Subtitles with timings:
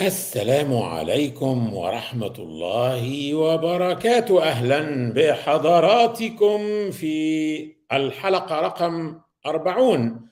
[0.00, 4.42] السلام عليكم ورحمة الله وبركاته.
[4.42, 10.30] أهلا بحضراتكم في الحلقة رقم أربعون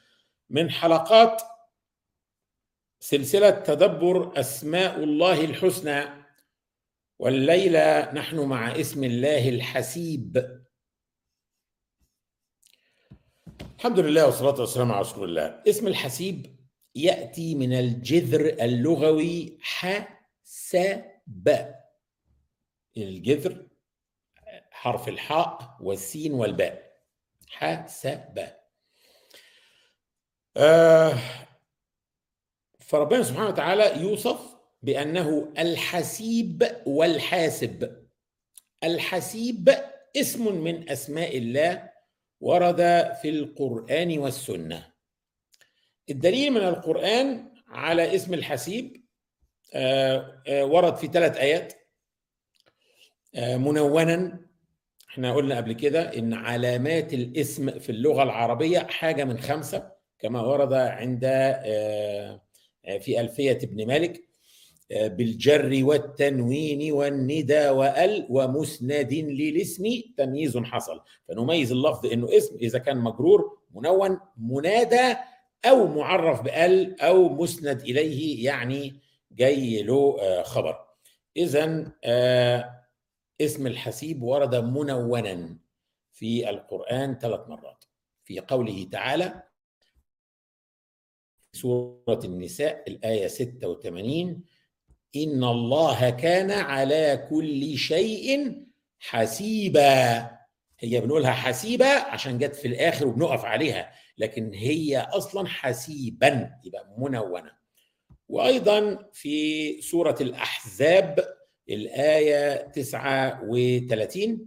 [0.51, 1.43] من حلقات
[3.01, 6.04] سلسلة تدبر أسماء الله الحسنى.
[7.19, 10.60] والليلة نحن مع اسم الله الحسيب.
[13.79, 15.63] الحمد لله والصلاة والسلام على رسول الله.
[15.69, 16.62] اسم الحسيب
[16.95, 21.07] يأتي من الجذر اللغوي حسب.
[22.97, 23.66] الجذر
[24.71, 26.93] حرف الحاء والسين والباء.
[27.49, 28.49] حسب.
[30.57, 31.19] آه
[32.80, 38.07] فربنا سبحانه وتعالى يوصف بأنه الحسيب والحاسب.
[38.85, 39.74] الحسيب
[40.16, 41.91] اسم من أسماء الله
[42.41, 44.91] ورد في القرآن والسنة.
[46.11, 49.02] الدليل من القرآن على اسم الحسيب
[49.74, 51.73] آه، آه، ورد في ثلاث آيات.
[53.35, 54.40] آه، منونا
[55.10, 60.73] إحنا قلنا قبل كده إن علامات الاسم في اللغة العربية حاجة من خمسة كما ورد
[60.73, 61.24] عند
[63.01, 64.22] في ألفية ابن مالك
[64.90, 69.84] بالجر والتنوين والندى وأل ومسند للاسم
[70.16, 71.00] تمييز حصل.
[71.28, 75.16] فنميز اللفظ إنه اسم إذا كان مجرور منون منادى
[75.64, 79.00] أو معرف بال أو مسند إليه يعني
[79.32, 80.84] جاي له آه، خبر.
[81.36, 82.84] اذا آه،
[83.41, 85.58] اسم الحسيب ورد منونا
[86.12, 87.84] في القرآن ثلاث مرات.
[88.24, 89.42] في قوله تعالى
[91.52, 94.44] سورة النساء الآية 86
[95.16, 98.62] إن الله كان على كل شيء
[98.98, 100.30] حسيبا.
[100.78, 103.92] هي بنقولها حسيبه عشان جت في الآخر وبنقف عليها.
[104.18, 107.52] لكن هي أصلا حسيبا يبقى منونة.
[108.28, 111.34] وأيضا في سورة الأحزاب
[111.70, 114.46] الآية 39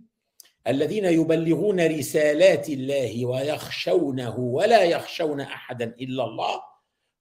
[0.67, 6.61] الذين يبلغون رسالات الله ويخشونه ولا يخشون احدا إلا الله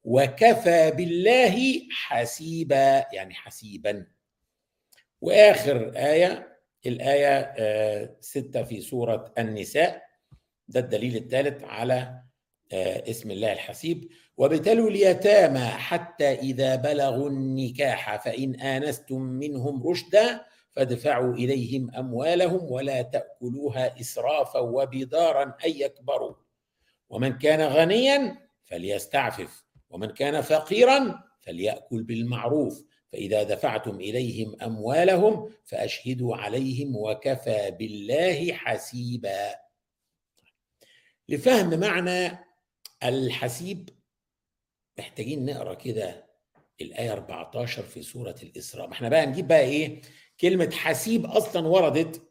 [0.05, 4.07] وكفى بالله حسيبا يعني حسيبا.
[5.21, 7.55] وآخر آية الآية
[8.21, 10.03] ستة في سورة النساء
[10.69, 12.25] ده الدليل الثالث على آه،
[12.73, 14.09] اسم الله الحسيب.
[14.37, 24.01] وابتلوا اليتامى حتى إذا بلغوا النكاح فإن آنستم منهم رشدا فادفعوا إليهم أموالهم ولا تأكلوها
[24.01, 26.35] إسرافا وبدارا أن يكبروا.
[27.09, 32.85] ومن كان غنيا فليستعفف ومن كان فقيرا فليأكل بالمعروف.
[33.13, 39.55] فإذا دفعتم إليهم أموالهم فأشهدوا عليهم وكفى بالله حسيبا.
[41.29, 42.44] لفهم معنى
[43.05, 43.89] الحسيب
[44.99, 46.27] محتاجين نقرأ كده
[46.81, 48.87] الآية 14 في سورة الإسراء.
[48.87, 50.03] ما إحنا بقى نجيب بقى إيه؟
[50.41, 52.23] كلمة حسيب أصلا وردت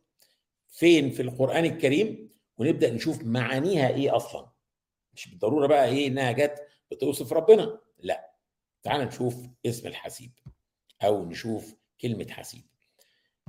[0.67, 4.50] فين؟ في القرآن الكريم ونبدأ نشوف معانيها إيه أصلا.
[5.13, 7.79] مش بالضرورة بقى إيه؟ إنها جت بتوصف ربنا.
[8.00, 8.33] لا.
[8.83, 9.35] تعال نشوف
[9.66, 10.31] اسم الحسيب
[11.03, 12.62] أو نشوف كلمة حسيب.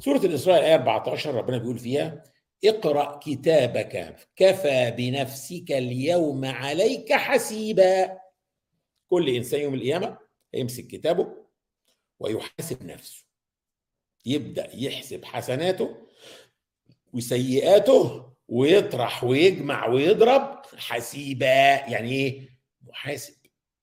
[0.00, 2.22] سورة الإسراء الآية 14 ربنا بيقول فيها
[2.64, 8.18] اقرأ كتابك كفى بنفسك اليوم عليك حسيبا.
[9.08, 10.18] كل إنسان يوم القيامة
[10.54, 11.36] هيمسك كتابه
[12.20, 13.24] ويحاسب نفسه.
[14.26, 15.96] يبدأ يحسب حسناته
[17.12, 21.46] وسيئاته ويطرح ويجمع ويضرب حسيبا.
[21.90, 22.48] يعني إيه؟
[22.82, 23.34] محاسب.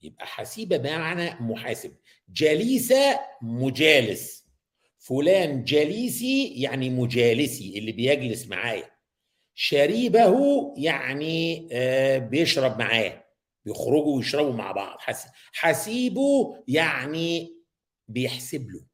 [0.01, 1.95] يبقى حسيبه بمعنى محاسب.
[2.29, 4.40] جليسه مجالس.
[5.01, 8.91] فلان جليسي يعني مجالسي اللي بيجلس معايا.
[9.55, 13.25] شريبه يعني آه، بيشرب معاه
[13.65, 14.97] بيخرجوا ويشربوا مع بعض.
[15.53, 17.55] حسيبه يعني
[18.07, 18.85] بيحسب له.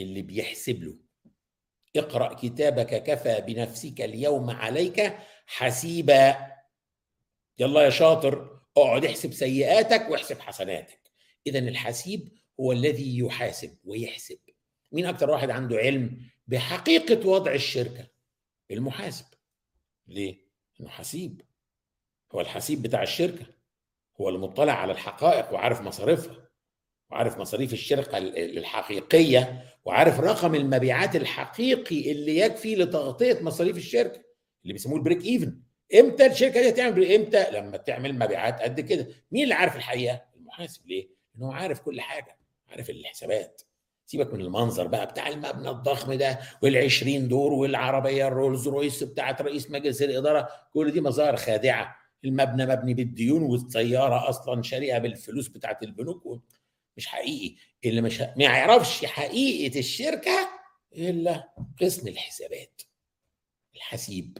[0.00, 0.96] اللي بيحسب له.
[1.96, 6.36] اقرأ كتابك كفى بنفسك اليوم عليك حسيبا.
[7.58, 11.00] يلا يا شاطر اقعد احسب سيئاتك واحسب حسناتك.
[11.46, 12.28] اذا الحسيب
[12.60, 14.38] هو الذي يحاسب ويحسب.
[14.94, 18.06] مين أكتر واحد عنده علم بحقيقة وضع الشركة؟
[18.70, 19.24] المحاسب.
[20.06, 20.44] ليه؟
[20.80, 21.42] انه حسيب
[22.32, 23.46] هو الحسيب بتاع الشركة.
[24.20, 26.48] هو المطلع على الحقائق وعارف مصاريفها.
[27.10, 29.64] وعارف مصاريف الشركة الحقيقية.
[29.84, 34.22] وعارف رقم المبيعات الحقيقي اللي يكفي لتغطية مصاريف الشركة
[34.62, 35.60] اللي بيسموه ال break even.
[35.94, 39.08] إمتى الشركة دي هتعمل؟ إمتى؟ لما تعمل مبيعات قد كده.
[39.30, 40.86] مين اللي عارف الحقيقة؟ المحاسب.
[40.86, 42.38] ليه؟ لأنه عارف كل حاجة.
[42.68, 43.62] عارف الحسابات.
[44.06, 49.70] سيبك من المنظر بقى بتاع المبنى الضخم ده وال20 دور والعربية الرولز رويس بتاعت رئيس
[49.70, 51.96] مجلس الإدارة كل دي مظاهر خادعة.
[52.24, 56.42] المبنى مبني بالديون والسيارة أصلا شاريها بالفلوس بتاعت البنوك
[56.96, 57.56] مش حقيقي.
[57.84, 58.20] اللي مش.
[58.20, 60.48] ما يعرفش حقيقة الشركة
[60.96, 62.82] إلا قسم الحسابات.
[63.76, 64.38] الحسيب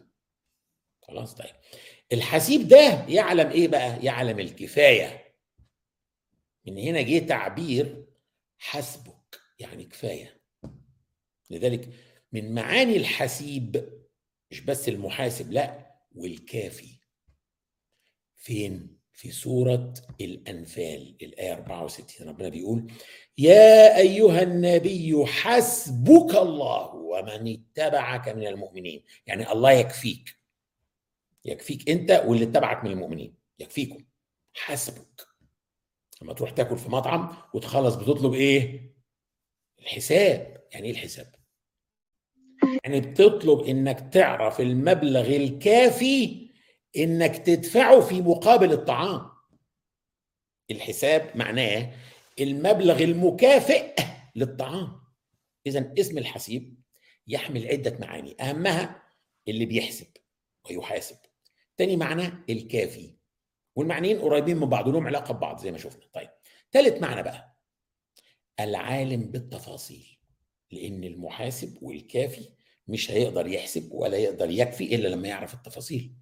[1.02, 1.54] خلاص طيب.
[2.12, 5.34] الحسيب ده يعلم إيه بقى؟ يعلم الكفاية.
[6.66, 8.04] من هنا جه تعبير
[8.58, 9.13] حسبك
[9.64, 10.40] يعني كفاية.
[11.50, 11.88] لذلك
[12.32, 13.92] من معاني الحسيب
[14.50, 16.98] مش بس المحاسب لا والكافي.
[18.36, 22.92] فين؟ في سورة الأنفال الآية 64 ربنا بيقول
[23.38, 29.04] يا أيها النبي حسبك الله ومن اتبعك من المؤمنين.
[29.26, 30.36] يعني الله يكفيك.
[31.44, 33.34] يكفيك أنت واللي اتبعك من المؤمنين.
[33.58, 34.04] يكفيكم.
[34.54, 35.26] حسبك.
[36.22, 38.83] لما تروح تاكل في مطعم وتخلص بتطلب إيه؟
[39.84, 40.64] الحساب.
[40.72, 41.34] يعني إيه الحساب؟
[42.84, 46.50] يعني بتطلب إنك تعرف المبلغ الكافي
[46.96, 49.30] إنك تدفعه في مقابل الطعام.
[50.70, 51.92] الحساب معناه
[52.40, 53.94] المبلغ المكافئ
[54.36, 55.00] للطعام.
[55.66, 56.80] اذا اسم الحسيب
[57.26, 59.02] يحمل عدة معاني أهمها
[59.48, 60.06] اللي بيحسب
[60.70, 61.16] ويحاسب.
[61.76, 63.14] تاني معنى الكافي
[63.76, 66.04] والمعنيين قريبين من بعض لهم علاقة ببعض زي ما شفنا.
[66.12, 66.30] طيب
[66.72, 67.53] ثالث معنى بقى
[68.60, 70.18] العالم بالتفاصيل
[70.72, 72.48] لأن المحاسب والكافي
[72.88, 76.14] مش هيقدر يحسب ولا يقدر يكفي إلا لما يعرف التفاصيل.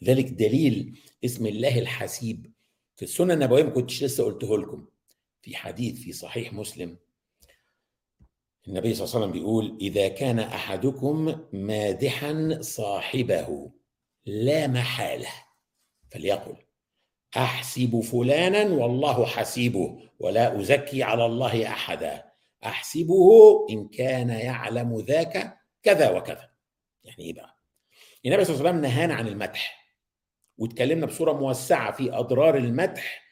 [0.00, 2.52] لذلك دليل اسم الله الحسيب
[2.96, 4.86] في السنة النبوية ما كنتش لسه قلته لكم
[5.42, 6.98] في حديث في صحيح مسلم.
[8.68, 13.70] النبي صلى الله عليه وسلم بيقول إذا كان أحدكم مادحا صاحبه
[14.26, 15.28] لا محالة
[16.10, 16.56] فليقل.
[17.36, 22.24] أحسب فلانا والله حسيبه ولا أزكي على الله أحدا.
[22.64, 23.30] أحسبه
[23.70, 26.50] إن كان يعلم ذاك كذا وكذا.
[27.04, 27.56] يعني إيه بقى؟
[28.26, 29.92] النبي صلى الله عليه وسلم نهانا عن المدح
[30.58, 33.22] واتكلمنا بصورة موسعة في أضرار المدح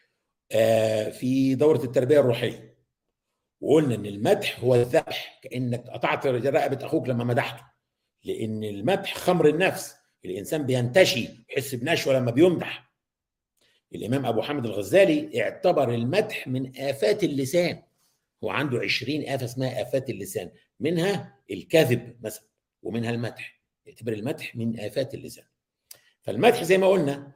[1.18, 2.74] في دورة التربية الروحية.
[3.60, 7.64] وقلنا إن المدح هو الذبح كأنك قطعت رقبة أخوك لما مدحته.
[8.24, 12.93] لأن المدح خمر النفس الإنسان بينتشي يحس بنشوة لما بيمدح.
[13.94, 17.82] الإمام أبو حامد الغزالي اعتبر المدح من آفات اللسان.
[18.44, 20.50] هو عنده عشرين آفة اسمها آفات اللسان.
[20.80, 22.44] منها الكذب مثلا
[22.82, 23.60] ومنها المدح.
[23.86, 25.44] يعتبر المدح من آفات اللسان.
[26.22, 27.32] فالمدح زي ما قلنا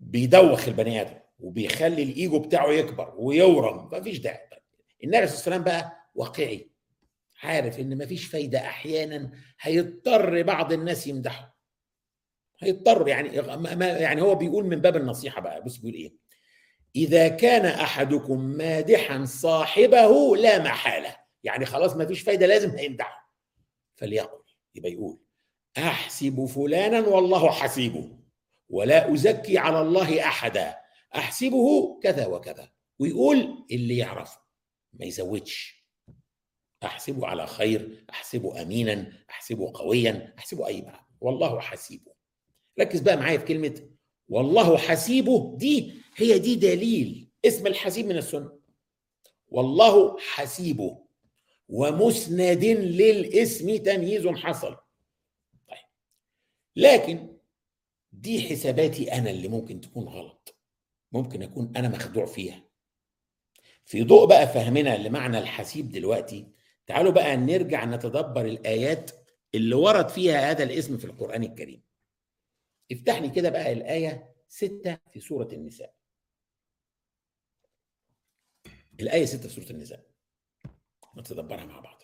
[0.00, 3.88] بيدوخ البني آدم وبيخلي الإيجو بتاعه يكبر ويورم.
[3.92, 4.38] مفيش داعي.
[5.04, 6.70] النبي صلى الله عليه وسلم بقى واقعي
[7.42, 9.30] عارف إن مفيش فايدة أحيانا
[9.60, 11.46] هيضطر بعض الناس يمدحوا
[12.58, 13.28] هيضطر يعني
[13.80, 16.12] يعني هو بيقول من باب النصيحة بقى بص بيقول إيه؟
[16.96, 21.16] إذا كان أحدكم مادحا صاحبه لا محالة.
[21.44, 23.32] يعني خلاص ما فيش فايدة لازم هيمدحه.
[23.96, 24.42] فليقل.
[24.74, 25.18] يبقى يقول
[25.78, 28.18] أحسب فلانا والله حسيبه
[28.68, 30.76] ولا أزكي على الله أحدا.
[31.16, 32.68] أحسبه كذا وكذا.
[32.98, 34.40] ويقول اللي يعرفه.
[34.92, 35.86] ما يزودش.
[36.84, 42.15] أحسبه على خير أحسبه أمينا أحسبه قويا أحسبه أي معنى والله حسيبه.
[42.80, 43.88] ركز بقى معايا في كلمة
[44.28, 45.56] والله حسيبه.
[45.56, 48.58] دي هي دي دليل اسم الحسيب من السنة.
[49.48, 51.06] والله حسيبه
[51.68, 54.76] ومسند للاسم تمييز حصل.
[55.68, 55.78] طيب.
[56.76, 57.36] لكن
[58.12, 60.56] دي حساباتي أنا اللي ممكن تكون غلط.
[61.12, 62.66] ممكن أكون أنا مخدوع فيها.
[63.84, 66.46] في ضوء بقى فهمنا لمعنى الحسيب دلوقتي
[66.86, 69.10] تعالوا بقى نرجع نتدبر الآيات
[69.54, 71.85] اللي ورد فيها هذا الاسم في القرآن الكريم.
[72.92, 75.94] افتح لي كده بقى الآية ستة في سورة النساء.
[79.00, 80.06] الآية ستة في سورة النساء.
[81.16, 82.02] نتدبرها مع بعض.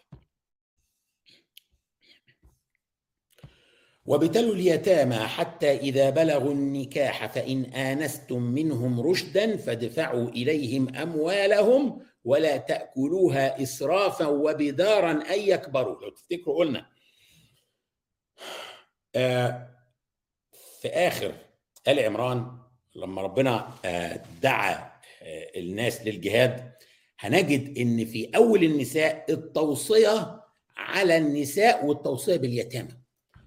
[4.07, 13.63] وابتلوا اليتامى حتى إذا بلغوا النكاح فإن آنستم منهم رشدا فادفعوا إليهم أموالهم ولا تأكلوها
[13.63, 16.03] إسرافا وبدارا أن يكبروا.
[16.05, 16.91] لو تفتكروا قلنا
[19.15, 19.72] آه
[20.83, 21.35] في آخر
[21.89, 22.59] آل عمران
[22.95, 23.75] لما ربنا
[24.43, 24.93] دعا
[25.57, 26.73] الناس للجهاد
[27.19, 30.41] هنجد إن في أول النساء التوصية
[30.77, 32.89] على النساء والتوصية باليتامى.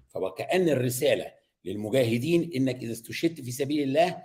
[0.08, 1.32] فوكأن الرسالة
[1.64, 4.22] للمجاهدين إنك إذا استشهدت في سبيل الله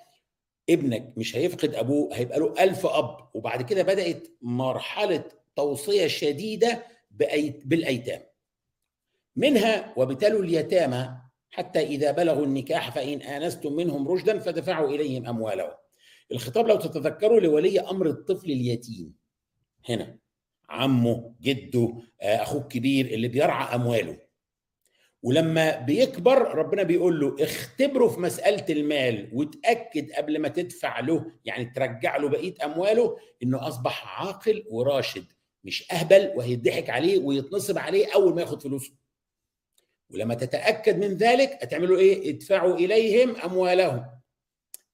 [0.70, 3.18] ابنك مش هيفقد أبوه هيبقى له ألف أب.
[3.34, 5.24] وبعد كده بدأت مرحلة
[5.56, 6.84] توصية شديدة
[7.65, 8.22] بالأيتام.
[9.36, 15.72] منها وابتلوا اليتامى حتى إذا بلغوا النكاح فإن آنستم منهم رشدا فدفعوا إليهم أموالهم.
[16.31, 19.13] الخطاب لو تتذكروا لولي أمر الطفل اليتيم.
[19.89, 20.17] هنا
[20.70, 24.17] عمه جده أخوه الكبير اللي بيرعى أمواله.
[25.24, 31.65] ولما بيكبر ربنا بيقول له اختبره في مسألة المال وتأكد قبل ما تدفع له يعني
[31.65, 35.25] ترجع له بقية أمواله إنه أصبح عاقل وراشد
[35.63, 38.93] مش أهبل وهيضحك عليه ويتنصب عليه أول ما ياخد فلوسه.
[40.13, 44.06] ولما تتأكد من ذلك هتعملوا إيه؟ ادفعوا إليهم أموالهم.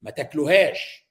[0.02, 1.08] ما تاكلوهاش.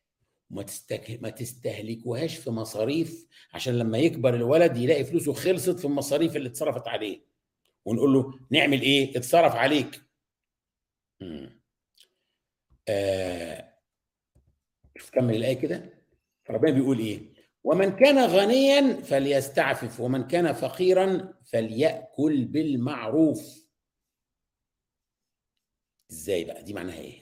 [0.51, 1.19] وما تستك...
[1.23, 6.89] ما تستهلكوهاش في مصاريف عشان لما يكبر الولد يلاقي فلوسه خلصت في المصاريف اللي اتصرفت
[6.89, 7.21] عليه.
[7.85, 10.03] ونقول له نعمل إيه؟ اتصرف عليك.
[12.89, 13.73] آه.
[14.99, 15.95] شوف كمل الآية كده.
[16.51, 17.21] ربنا بيقول إيه؟
[17.65, 23.66] ومن كان غنيا فليستعفف ومن كان فقيرا فليأكل بالمعروف.
[26.11, 27.21] إزاي بقى؟ دي معناها إيه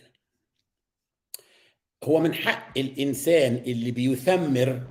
[2.05, 4.83] هو من حق الإنسان اللي بيثمر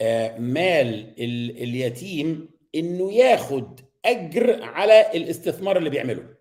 [0.00, 1.14] آه مال
[1.62, 6.34] اليتيم إنه ياخد أجر على الاستثمار اللي بيعمله.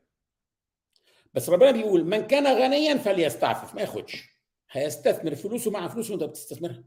[1.34, 4.30] بس ربنا بيقول من كان غنيا فليستعفف ما ياخدش.
[4.72, 6.84] هيستثمر فلوسه مع فلوسه وأنت بتستثمرها.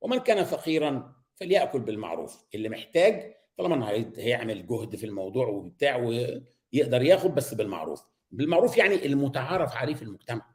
[0.00, 2.44] ومن كان فقيرا فليأكل بالمعروف.
[2.54, 8.11] اللي محتاج طالما هيعمل جهد في الموضوع وبتاع ويقدر ياخد بس بالمعروف.
[8.32, 10.46] بالمعروف يعني المتعارف عليه في المجتمع.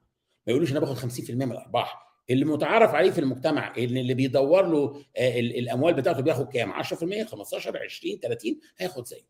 [0.48, 2.08] ما يقولوش أنا باخد 50% من الأرباح.
[2.30, 5.04] اللي متعارف عليه في المجتمع إن اللي بيدور له
[5.40, 9.28] الأموال بتاعته بياخد كام؟ 10% 15 20 30 هياخد زيه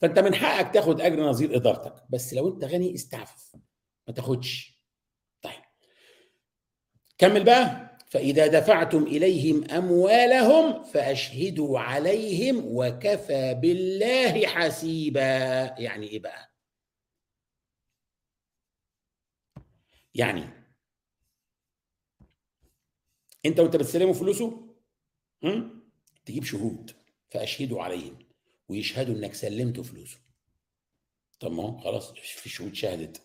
[0.00, 1.94] فأنت من حقك تاخد أجر نظير إدارتك.
[2.10, 3.52] بس لو أنت غني استعفف.
[4.08, 4.82] ما تاخدش.
[5.42, 5.62] طيب.
[7.18, 7.98] كمل بقى.
[8.10, 15.20] فإذا دفعتم إليهم أموالهم فأشهدوا عليهم وكفى بالله حسيبا.
[15.78, 16.50] يعني إيه بقى؟
[20.14, 20.44] يعني.
[23.46, 24.74] انت وانت بتستلموا فلوسه
[26.24, 26.90] تجيب شهود
[27.30, 28.18] فأشهدوا عليهم
[28.68, 30.18] ويشهدوا إنك سلمت فلوسه.
[31.40, 33.22] طب ما هو خلاص في شهود شهدت.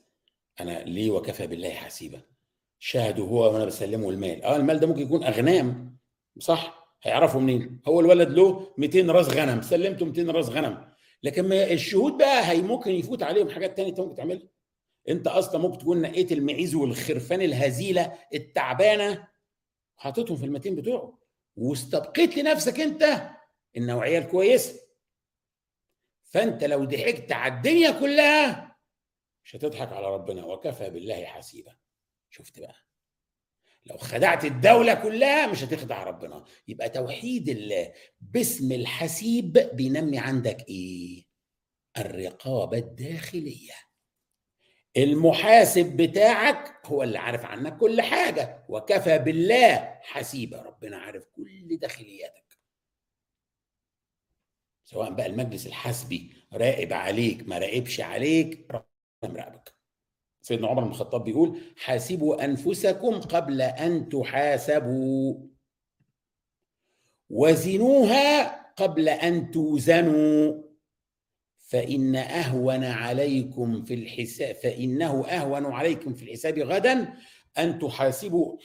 [0.59, 2.21] أنا ليه وكفى بالله حسيبا
[2.79, 4.43] شهدوا هو وأنا بسلمه المال.
[4.43, 5.97] آه المال ده ممكن يكون أغنام
[6.39, 10.93] صح؟ هيعرفوا منين؟ هو الولد له 200 راس غنم سلمته 200 راس غنم.
[11.23, 14.47] لكن ما الشهود بقى هي ممكن يفوت عليهم حاجات تانية أنت ممكن تعملها.
[15.09, 19.27] انت أصلا ممكن تكون نقيت المعيز والخرفان الهزيلة التعبانة
[19.95, 21.19] حاططهم في المتين بتوعه
[21.55, 23.29] واستبقيت لنفسك انت
[23.77, 24.79] النوعية الكويسة.
[26.23, 28.77] فانت لو ضحكت على الدنيا كلها
[29.43, 31.75] مش هتضحك على ربنا وكفى بالله حسيبا.
[32.29, 32.75] شفت بقى؟
[33.85, 36.45] لو خدعت الدولة كلها مش هتخدع ربنا.
[36.67, 41.25] يبقى توحيد الله باسم الحسيب بينمي عندك إيه؟
[41.97, 43.73] الرقابة الداخلية.
[44.97, 52.43] المحاسب بتاعك هو اللي عارف عنك كل حاجة وكفى بالله حسيبا ربنا عارف كل داخلياتك.
[54.85, 59.73] سواء بقى المجلس الحسبي راقب عليك ما راقبش عليك ربنا مراقبك.
[60.41, 65.35] سيدنا عمر بن الخطاب بيقول حاسبوا أنفسكم قبل أن تحاسبوا
[67.29, 70.63] وزنوها قبل أن توزنوا.
[71.63, 77.13] فإن أهون عليكم في الحساب فإنه أهون عليكم في الحساب غدا
[77.57, 78.57] أن تحاسبوا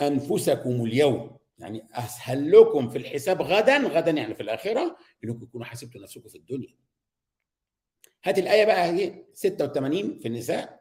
[0.00, 1.40] أنفسكم اليوم.
[1.58, 6.38] يعني أسهل لكم في الحساب غدا غدا يعني في الآخرة إنكم تكونوا حاسبتوا نفسكم في
[6.38, 6.76] الدنيا.
[8.24, 10.80] هات الآية بقى هي 86 في النساء.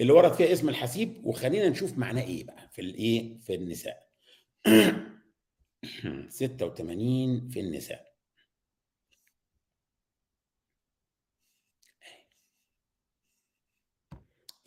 [0.00, 4.08] اللي ورد فيها اسم الحسيب وخلينا نشوف معناه إيه بقى في الإيه؟ في النساء.
[6.28, 8.11] 86 في النساء.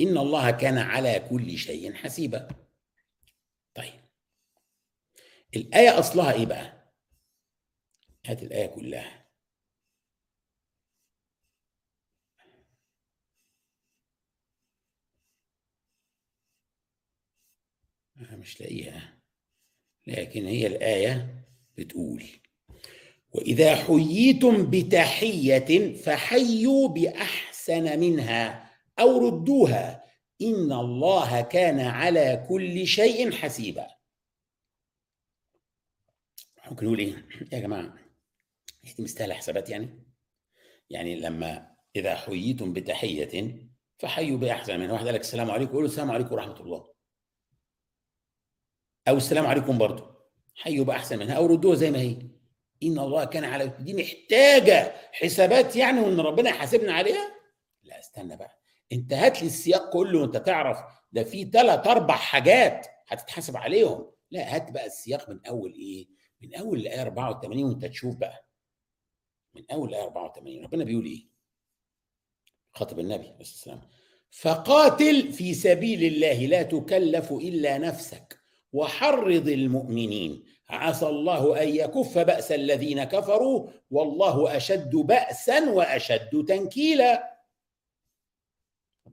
[0.01, 2.47] إن الله كان على كل شيء حسيبا.
[3.75, 4.01] طيب.
[5.55, 6.93] الآية أصلها إيه بقى؟
[8.25, 9.25] هات الآية كلها.
[18.19, 19.17] أنا مش لاقيها.
[20.07, 21.45] لكن هي الآية
[21.77, 22.23] بتقول
[23.31, 28.64] وإذا حييتم بتحية فحيوا بأحسن منها.
[28.99, 30.05] أو ردوها.
[30.41, 33.87] إن الله كان على كل شيء حسيبا.
[36.69, 37.95] ممكن نقول إيه؟ يا جماعة
[38.83, 40.03] دي مستاهلة حسابات يعني؟
[40.89, 44.93] يعني لما إذا حييتم بتحية فحيوا بأحسن منها.
[44.93, 46.93] واحد قال لك السلام عليكم قولوا السلام عليكم ورحمة الله.
[49.07, 50.15] أو السلام عليكم برضه
[50.55, 51.33] حيوا بأحسن منها.
[51.35, 52.17] أو ردوها زي ما هي.
[52.83, 57.35] إن الله كان على دي محتاجة حسابات يعني وإن ربنا يحاسبنا عليها؟
[57.83, 58.64] لا استنى بقى.
[58.91, 60.77] انت هات لي السياق كله وانت تعرف
[61.11, 64.11] ده في ثلاث أربع حاجات هتتحاسب عليهم.
[64.31, 66.07] لا هات بقى السياق من أول إيه؟
[66.41, 68.45] من أول الآية 84 وانت تشوف بقى.
[69.55, 71.27] من أول إيه 84 ربنا بيقول إيه؟
[72.71, 73.81] خاطب النبي عليه السلام
[74.31, 78.39] فقاتل في سبيل الله لا تكلف إلا نفسك
[78.73, 80.43] وحرض المؤمنين.
[80.69, 87.34] عسى الله أن يكف بأس الذين كفروا والله أشد بأسا وأشد تنكيلا.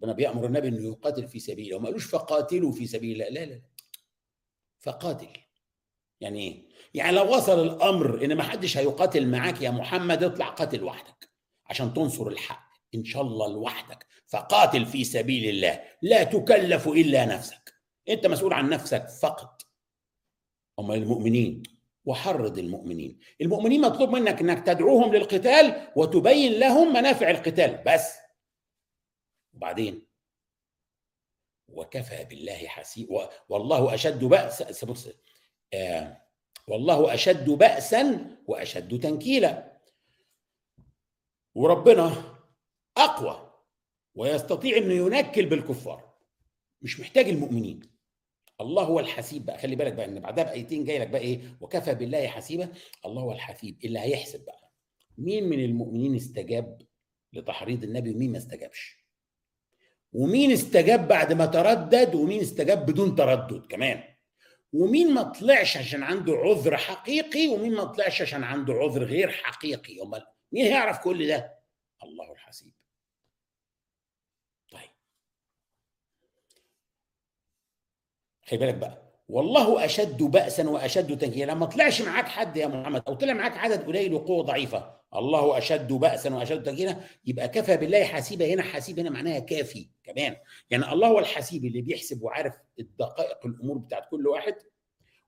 [0.03, 1.77] ربنا بيأمر النبي إنه يقاتل في سبيله.
[1.77, 3.41] وما قالوش فقاتلوا في سبيل الله.
[3.41, 3.63] لا لا
[4.79, 5.29] فقاتل.
[6.21, 10.85] يعني إيه؟ يعني لو وصل الأمر إن ما حدش هيقاتل معاك يا محمد اطلع قاتل
[10.85, 11.31] وحدك
[11.67, 12.73] عشان تنصر الحق.
[12.95, 14.07] إن شاء الله لوحدك.
[14.27, 15.83] فقاتل في سبيل الله.
[16.03, 17.75] لا تكلف إلا نفسك.
[18.09, 19.63] أنت مسؤول عن نفسك فقط.
[20.79, 21.63] هم المؤمنين
[22.05, 23.19] وحرض المؤمنين.
[23.41, 27.83] المؤمنين مطلوب منك إنك تدعوهم للقتال وتبين لهم منافع القتال.
[27.87, 28.22] بس.
[29.55, 30.07] وبعدين؟
[31.69, 33.09] وكفى بالله حسيب
[33.49, 35.09] والله أشد بص
[35.75, 36.23] آه
[36.69, 39.81] والله أشد باسا وأشد تنكيلا.
[41.55, 42.37] وربنا
[42.97, 43.53] أقوى
[44.15, 46.15] ويستطيع إنه ينكل بالكفار.
[46.83, 47.81] مش محتاج المؤمنين.
[48.61, 49.59] الله هو الحسيب بقى.
[49.59, 52.73] خلي بالك بقى إن بعدها بآيتين جاي لك بقى إيه؟ وكفى بالله حسيبا.
[53.07, 53.85] الله هو الحسيب.
[53.85, 54.73] اللي هيحسب بقى؟
[55.19, 56.83] مين من المؤمنين استجاب
[57.33, 59.02] لتحريض النبي ومين ما استجابش؟
[60.13, 64.05] ومين استجاب بعد ما تردد ومين استجاب بدون تردد كمان.
[64.73, 70.03] ومين ما طلعش عشان عنده عذر حقيقي ومين ما طلعش عشان عنده عذر غير حقيقي.
[70.03, 71.59] أمال مين هيعرف كل ده؟
[72.03, 72.73] الله الحسيب.
[74.73, 74.91] طيب.
[78.47, 79.03] خلي بالك بقى.
[79.29, 81.53] والله أشد باسا وأشد تنكيلا.
[81.53, 85.93] لما طلعش معاك حد يا محمد أو طلع معاك عدد قليل وقوة ضعيفة الله أشد
[85.93, 89.89] باسا وأشد تنكيلا يبقى كفى بالله حسيبة هنا حسيب هنا معناها كافي.
[90.05, 90.37] كمان
[90.71, 94.55] يعني الله هو الحسيب اللي بيحسب وعارف الدقائق الأمور بتاعت كل واحد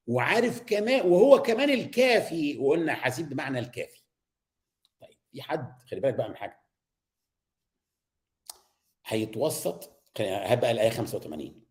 [0.06, 4.02] وعارف كمان وهو كمان الكافي وقلنا حسيب بمعنى الكافي.
[5.00, 6.64] طيب في حد خلي بالك بقى من حاجة.
[9.06, 11.63] هيتوسط هبقى الآية 85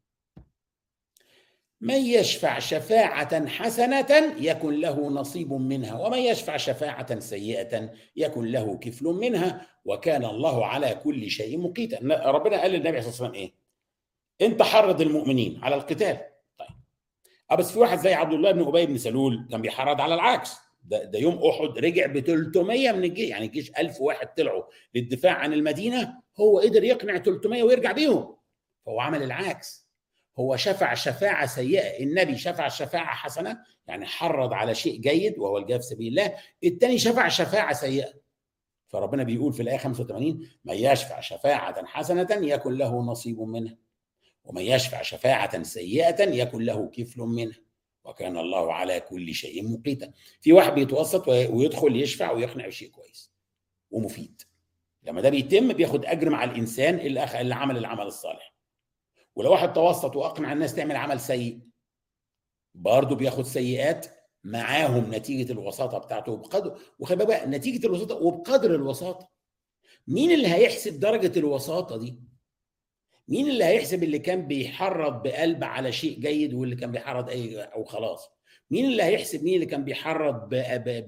[1.83, 9.05] من يشفع شفاعة حسنة يكن له نصيب منها ومن يشفع شفاعة سيئة يكن له كفل
[9.05, 11.99] منها وكان الله على كل شيء مقيتا.
[12.25, 13.53] ربنا قال للنبي صلى الله عليه وسلم إيه؟
[14.47, 16.17] أنت حرض المؤمنين على القتال.
[16.60, 17.58] طيب.
[17.60, 20.55] بس في واحد زي عبد الله بن أبي بن سلول كان بيحرض على العكس.
[20.84, 24.63] ده, ده يوم أحد رجع ب 300 من الجيش يعني الجيش 1000 واحد طلعوا
[24.95, 28.36] للدفاع عن المدينة هو قدر يقنع 300 ويرجع بيهم.
[28.86, 29.83] فهو عمل العكس.
[30.38, 32.04] هو شفع شفاعة سيئة.
[32.04, 36.36] النبي شفع شفاعة حسنة يعني حرض على شيء جيد وهو الجهاد في سبيل الله.
[36.63, 38.13] الثاني شفع شفاعة سيئة.
[38.88, 43.78] فربنا بيقول في الآية 85 من يشفع شفاعة حسنة يكن له نصيب منها
[44.43, 47.60] ومن يشفع شفاعة سيئة يكن له كفل منها
[48.04, 50.12] وكان الله على كل شيء مقيتا.
[50.41, 53.32] في واحد بيتوسط ويدخل يشفع ويقنع بشيء كويس
[53.91, 54.41] ومفيد.
[55.04, 58.52] لما ده بيتم بياخد أجر مع الإنسان اللي عمل العمل الصالح.
[59.36, 61.60] ولو واحد توسط وأقنع الناس تعمل عمل سيء
[62.76, 64.06] برضه بياخد سيئات
[64.43, 69.30] معاهم نتيجة الوساطة بتاعته وبقدر وخلي بقى نتيجة الوساطة وبقدر الوساطة
[70.08, 72.19] مين اللي هيحسب درجة الوساطة دي؟
[73.28, 77.84] مين اللي هيحسب اللي كان بيحرض بقلب على شيء جيد واللي كان بيحرض أي أو
[77.84, 78.30] خلاص؟
[78.72, 80.50] مين اللي هيحسب مين اللي كان بيحرض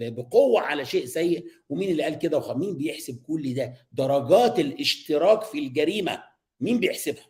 [0.02, 5.60] بقوة على شيء سيء ومين اللي قال كده مين بيحسب كل ده؟ درجات الاشتراك في
[5.60, 6.24] الجريمة
[6.60, 7.26] مين بيحسبها؟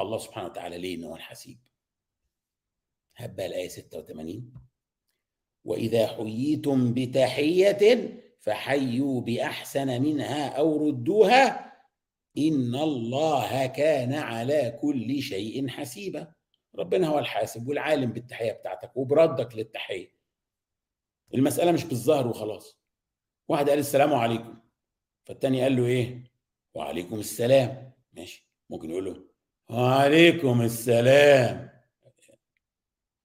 [0.00, 1.58] الله سبحانه وتعالى ليه إن هو الحسيب؟
[3.16, 4.52] هبقى الآية 86
[5.64, 8.08] وإذا حييتم بتحية
[8.40, 11.72] فحيوا بأحسن منها أو ردوها
[12.38, 16.32] إن الله كان على كل شيء حسيبا.
[16.74, 20.14] ربنا هو الحاسب والعالم بالتحية بتاعتك وبردك للتحية.
[21.34, 22.78] المسألة مش بالظهر وخلاص.
[23.48, 24.58] واحد قال السلام عليكم
[25.24, 26.32] فالتاني قال له إيه؟
[26.74, 27.92] وعليكم السلام.
[28.12, 28.50] ماشي.
[28.70, 29.33] ممكن يقول له
[29.70, 31.70] وعليكم السلام.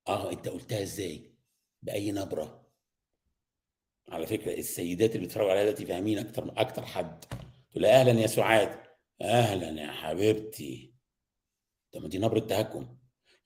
[0.08, 1.34] آه أنت قلتها إزاي؟
[1.82, 2.70] بأي نبرة؟
[4.10, 7.26] على فكرة السيدات اللي بيتفرجوا عليها دلوقتي فاهمين أكتر أكتر حد.
[7.72, 8.80] تقول أهلا يا سعاد.
[9.22, 10.94] أهلا يا حبيبتي.
[11.92, 12.98] طب ما دي نبرة تهكم.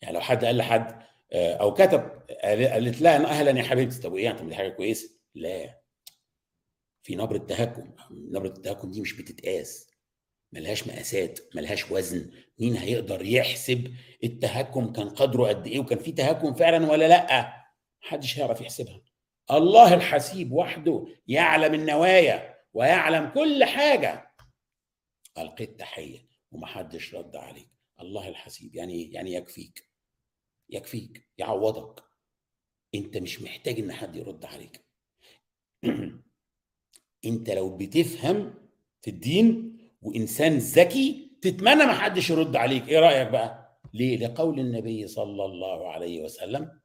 [0.02, 1.04] يعني لو حد قال لحد
[1.34, 2.02] أو كتب
[2.44, 4.00] قالت لها أهلا يا حبيبتي.
[4.02, 5.10] طب وإيه؟ يعني دي حاجة كويسة.
[5.36, 5.82] لا.
[7.04, 7.96] في نبرة تهكم.
[8.12, 9.90] نبرة التهكم دي مش بتتقاس.
[10.52, 16.54] ملهاش مقاسات ملهاش وزن مين هيقدر يحسب التهكم كان قدره قد إيه وكان في تهكم
[16.54, 17.64] فعلا ولا لأ؟
[18.04, 19.02] محدش هيعرف يحسبها.
[19.52, 24.32] الله الحسيب وحده يعلم النوايا ويعلم كل حاجة.
[25.38, 27.70] ألقيت تحية ومحدش رد عليك.
[28.00, 29.90] الله الحسيب يعني إيه؟ يعني يكفيك.
[30.70, 32.04] يكفيك يعوضك.
[32.96, 34.86] أنت مش محتاج إن حد يرد عليك.
[37.26, 38.54] أنت لو بتفهم
[39.02, 42.90] في الدين وإنسان ذكي تتمنى ما حدش يرد عليك.
[42.90, 46.80] إيه رأيك بقى؟ ليه؟ لقول النبي صلى الله عليه وسلم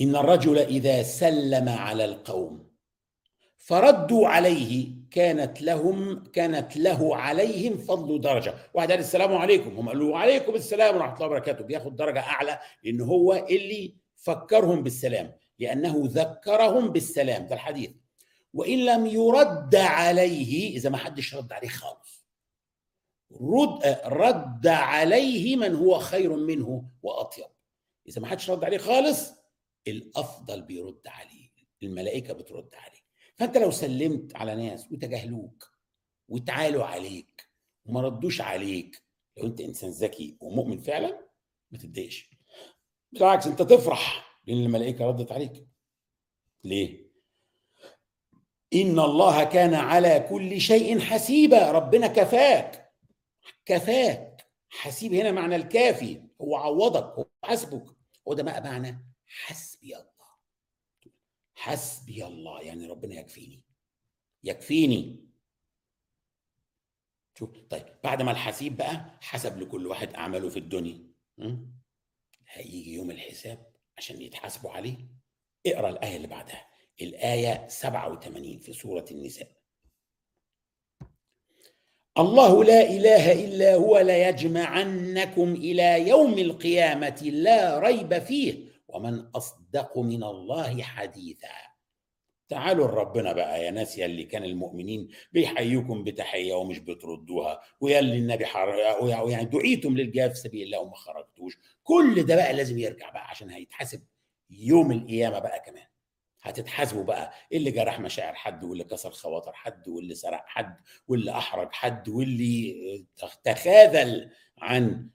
[0.00, 2.70] إن الرجل إذا سلم على القوم
[3.58, 9.76] فردوا عليه كانت لهم كانت له عليهم فضل درجه واحد قال السلام عليكم.
[9.76, 11.64] هم قالوا وعليكم السلام ورحمة الله وبركاته.
[11.64, 17.46] بياخد درجة أعلى لأن هو اللي فكرهم بالسلام لأنه ذكرهم بالسلام.
[17.46, 17.90] ده الحديث.
[18.56, 22.26] وإن لم يرد عليه إذا ما حدش رد عليه خالص.
[23.40, 27.46] رد رد عليه من هو خير منه وأطيب.
[28.08, 29.32] إذا ما حدش رد عليه خالص
[29.88, 31.50] الأفضل بيرد عليه
[31.82, 33.00] الملائكة بترد عليه.
[33.36, 35.70] فأنت لو سلمت على ناس وتجاهلوك
[36.28, 37.50] وتعالوا عليك
[37.86, 39.02] وما ردوش عليك
[39.36, 41.28] لو أنت إنسان ذكي ومؤمن فعلا
[41.70, 42.30] ما تتضايقش.
[43.12, 45.66] بالعكس أنت تفرح لأن الملائكة ردت عليك.
[46.64, 47.05] ليه؟
[48.76, 51.70] ان الله كان على كل شيء حسيبا.
[51.70, 52.92] ربنا كفاك.
[53.66, 54.46] كفاك.
[54.70, 56.22] حسيب هنا معنى الكافي.
[56.40, 57.84] هو عوضك هو حسبك
[58.28, 60.06] هو ده بقى معنى حسبي الله.
[61.54, 62.62] حسبي الله.
[62.62, 63.62] يعني ربنا يكفيني.
[64.44, 65.26] يكفيني.
[67.38, 70.98] شوف طيب بعد ما الحسيب بقى حسب لكل واحد أعماله في الدنيا.
[72.48, 74.96] هيجي يوم الحساب عشان يتحاسبوا عليه.
[75.66, 76.75] اقرأ الآية اللي بعدها.
[77.00, 79.48] الآية 87 في سورة النساء.
[82.18, 90.24] الله لا إله إلا هو ليجمعنكم إلى يوم القيامة لا ريب فيه ومن أصدق من
[90.24, 91.48] الله حديثا.
[92.48, 98.16] تعالوا لربنا بقى يا ناس يا اللي كان المؤمنين بيحييكم بتحية ومش بتردوها ويا اللي
[98.18, 98.74] النبي حر...
[99.30, 101.58] يعني دعيتم للجهاد في سبيل الله وما خرجتوش.
[101.82, 104.02] كل ده بقى لازم يرجع بقى عشان هيتحاسب
[104.50, 105.86] يوم القيامة بقى كمان.
[106.48, 107.32] هتتحاسبوا بقى.
[107.52, 110.76] اللي جرح مشاعر حد واللي كسر خواطر حد واللي سرق حد
[111.08, 113.06] واللي أحرج حد واللي
[113.44, 115.10] تخاذل عن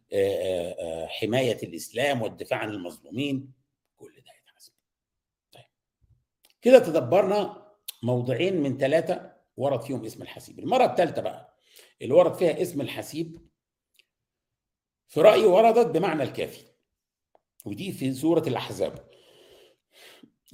[1.07, 3.53] حماية الإسلام والدفاع عن المظلومين؟
[3.97, 4.73] كل ده هيتحاسب.
[5.51, 5.63] طيب.
[6.61, 7.67] كده تدبرنا
[8.03, 10.59] موضعين من ثلاثة ورد فيهم اسم الحسيب.
[10.59, 11.57] المرة الثالثه بقى
[12.01, 13.47] اللي ورد فيها اسم الحسيب
[15.07, 16.65] في رأيي وردت بمعنى الكافي.
[17.65, 19.10] ودي في سورة الأحزاب.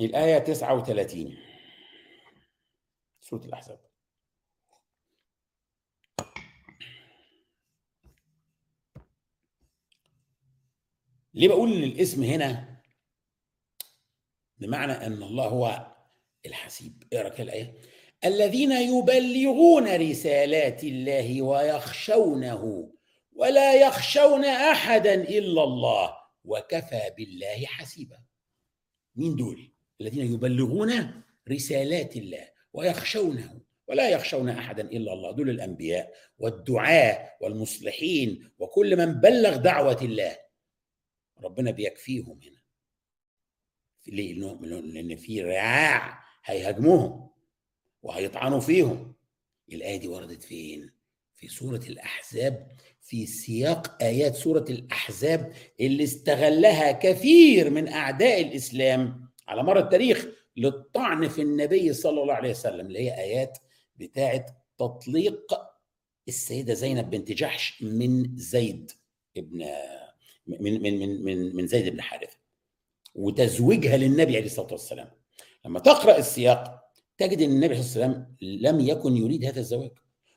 [0.01, 1.37] الآية 39
[3.19, 3.79] سورة الأحزاب.
[11.33, 12.81] ليه بقول إن الاسم هنا؟
[14.57, 15.95] بمعنى إن الله هو
[16.45, 17.03] الحسيب.
[17.13, 17.81] اقرأ كده الآية.
[18.25, 22.93] الذين يبلغون رسالات الله ويخشونه
[23.31, 28.23] ولا يخشون أحدا إلا الله وكفى بالله حسيبا.
[29.15, 37.37] مين دول؟ الذين يبلغون رسالات الله ويخشونه ولا يخشون أحدا إلا الله دول الأنبياء والدعاء
[37.41, 40.37] والمصلحين وكل من بلغ دعوة الله
[41.43, 42.57] ربنا بيكفيهم هنا
[44.07, 44.33] ليه؟
[44.81, 47.29] لأن في رعاع هيهاجموهم
[48.01, 49.13] وهيطعنوا فيهم
[49.71, 50.91] الآية دي وردت فين؟
[51.33, 52.67] في سورة الأحزاب
[53.01, 61.27] في سياق آيات سورة الأحزاب اللي استغلها كثير من أعداء الإسلام على مر التاريخ للطعن
[61.27, 63.57] في النبي صلى الله عليه وسلم اللي هي آيات
[63.95, 64.45] بتاعه
[64.77, 65.53] تطليق
[66.27, 68.91] السيدة زينب بنت جحش من زيد
[69.37, 69.65] ابن
[70.47, 72.37] من من من من, من زيد بن حارثة
[73.15, 75.11] وتزويجها للنبي عليه الصلاة والسلام.
[75.65, 76.83] لما تقرأ السياق
[77.17, 79.91] تجد إن النبي صلى الله عليه وسلم لم يكن يريد هذا الزواج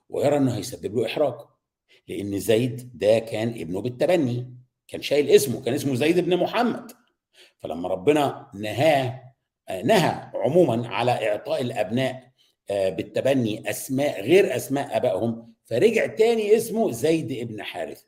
[0.09, 1.35] ويرى إنه هيسبب له إحراج
[2.09, 4.55] لأن زيد ده كان ابنه بالتبني
[4.89, 6.93] كان شايل اسمه كان اسمه زيد بن محمد.
[7.61, 9.23] فلما ربنا نهاه
[9.85, 12.31] نهى عموما على إعطاء الأبناء
[12.71, 18.03] بالتبني أسماء غير أسماء آبائهم فرجع تاني اسمه زيد ابن حارث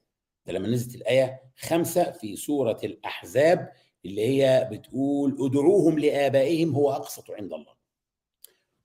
[0.46, 3.72] ده لما نزلت الآية خمسة في سورة الأحزاب
[4.04, 7.74] اللي هي بتقول ادعوهم لآبائهم هو أقسط عند الله.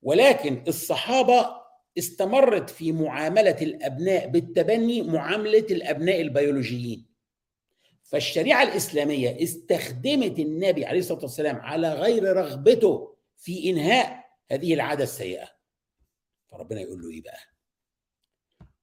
[0.01, 1.47] ولكن الصحابة
[1.97, 7.05] استمرت في معاملة الأبناء بالتبني معاملة الأبناء البيولوجيين.
[8.07, 15.49] فالشريعة الإسلامية استخدمت النبي عليه الصلاة والسلام على غير رغبته في إنهاء هذه العادة السيئة.
[16.51, 17.39] فربنا يقول له إيه بقى؟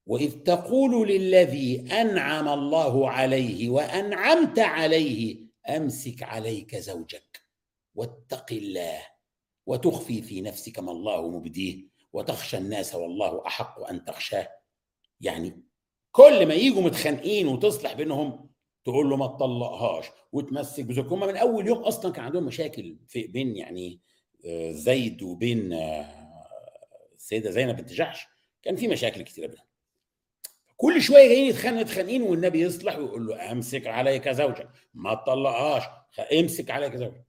[0.07, 7.41] وإذ تقول للذي أنعم الله عليه وأنعمت عليه أمسك عليك زوجك
[7.95, 9.07] واتق الله
[9.67, 14.49] وتخفي في نفسك ما الله مبديه وتخشى الناس والله أحق أن تخشاه.
[15.21, 15.63] يعني
[16.13, 18.44] كل ما يجوا متخانقين وتصلح بينهم
[18.85, 23.27] تقول له ما تطلقهاش وتمسك بزوجك هم من أول يوم أصلا كان عندهم مشاكل في
[23.27, 24.01] بين يعني
[24.71, 25.73] زيد وبين
[27.15, 28.27] السيدة زينب بنت جحش.
[28.63, 29.65] كان في مشاكل كتيرة بينهم.
[30.77, 35.83] كل شوية جايين يتخانقوا متخانقين والنبي يصلح ويقول له أمسك عليك زوجك ما تطلقهاش
[36.33, 37.25] أمسك عليك زوجك.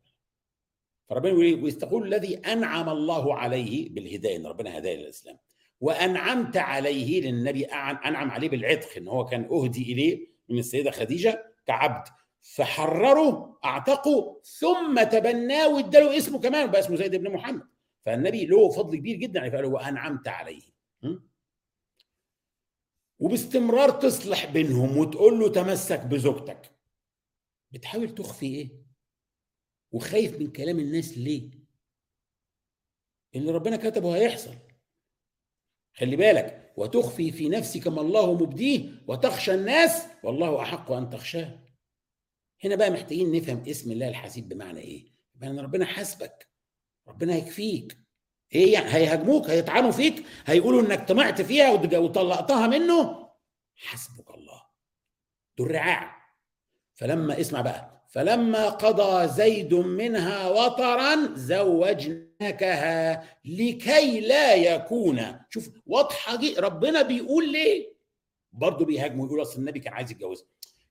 [1.09, 5.37] فربنا يقول ويستقول الذي أنعم الله عليه بالهداية إن ربنا هداه للإسلام.
[5.81, 10.34] وأنعمت عليه للنبي أنعم عليه بالعتق إن هو كان أهدي إليه.
[10.49, 12.07] من السيدة خديجة كعبد.
[12.41, 17.67] فحرره اعتقه ثم تبناه واداله اسمه كمان بقى اسمه زيد بن محمد.
[18.05, 20.61] فالنبي له فضل كبير جدا عليه فقال وأنعمت عليه
[23.19, 26.71] وباستمرار تصلح بينهم وتقول له تمسك بزوجتك.
[27.71, 28.69] بتحاول تخفي إيه؟
[29.91, 31.51] وخايف من كلام الناس ليه؟
[33.35, 34.55] اللي ربنا كتبه هيحصل.
[35.93, 41.59] خلي بالك وتخفي في نفسك ما الله مبديه وتخشى الناس والله أحق أن تخشاه.
[42.63, 46.49] هنا بقى محتاجين نفهم اسم الله الحسيب بمعنى إيه؟ بمعنى ربنا حاسبك
[47.07, 47.97] ربنا هيكفيك
[48.55, 53.29] إيه يعني؟ هيهاجموك هيطعنوا فيك هيقولوا إنك طمعت فيها وطلقتها منه.
[53.75, 54.61] حسبك الله.
[55.57, 56.15] دول رعاع.
[56.95, 65.21] فلما اسمع بقى فلما قضى زيد منها وطرا زوجناكها لكي لا يكون.
[65.49, 67.95] شوف واضحة دي ربنا بيقول ليه؟
[68.53, 70.47] برضه بيهاجموا يقول أصل النبي كان عايز يتجوزها.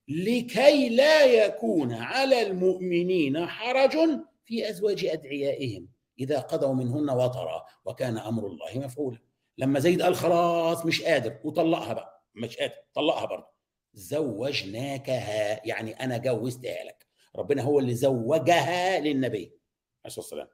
[0.07, 3.97] لكي لا يكون على المؤمنين حرج
[4.45, 5.87] في أزواج أدعيائهم.
[6.19, 9.17] إذا قضوا منهن وطرا وكان أمر الله مفعولا.
[9.57, 12.23] لما زيد قال خلاص مش قادر وطلقها بقى.
[12.35, 13.47] مش قادر طلقها برضه.
[13.93, 17.04] زوجناكها يعني أنا جوزتها لك.
[17.35, 19.51] ربنا هو اللي زوجها للنبي عليه
[20.05, 20.47] الصلاة والسلام.